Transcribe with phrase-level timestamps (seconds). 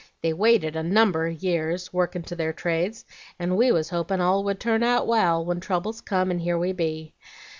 [0.23, 3.05] They waited a number o' years, workin' to their trades,
[3.37, 6.73] and we was hopin' all would turn out wal, when troubles come, and here we
[6.73, 7.13] be.